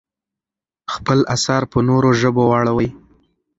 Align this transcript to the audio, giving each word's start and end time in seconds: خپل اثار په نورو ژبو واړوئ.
خپل 0.93 1.19
اثار 1.35 1.63
په 1.71 1.77
نورو 1.89 2.09
ژبو 2.21 2.43
واړوئ. 2.47 2.89